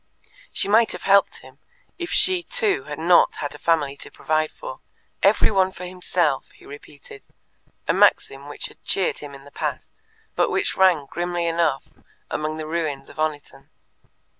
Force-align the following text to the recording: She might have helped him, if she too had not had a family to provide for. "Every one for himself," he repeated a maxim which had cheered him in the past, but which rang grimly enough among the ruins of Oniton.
She 0.51 0.67
might 0.67 0.93
have 0.93 1.03
helped 1.03 1.41
him, 1.41 1.59
if 1.99 2.09
she 2.11 2.41
too 2.41 2.85
had 2.85 2.97
not 2.97 3.35
had 3.35 3.53
a 3.53 3.59
family 3.59 3.95
to 3.97 4.09
provide 4.09 4.49
for. 4.49 4.79
"Every 5.21 5.51
one 5.51 5.71
for 5.71 5.85
himself," 5.85 6.49
he 6.55 6.65
repeated 6.65 7.21
a 7.87 7.93
maxim 7.93 8.49
which 8.49 8.65
had 8.65 8.83
cheered 8.83 9.19
him 9.19 9.35
in 9.35 9.43
the 9.43 9.51
past, 9.51 10.01
but 10.35 10.49
which 10.49 10.75
rang 10.75 11.05
grimly 11.05 11.45
enough 11.45 11.87
among 12.31 12.57
the 12.57 12.65
ruins 12.65 13.09
of 13.09 13.17
Oniton. 13.19 13.69